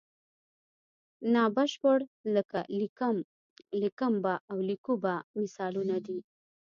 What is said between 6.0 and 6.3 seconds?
دي.